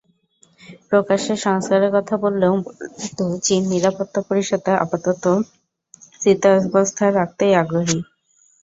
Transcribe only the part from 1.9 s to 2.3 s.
কথা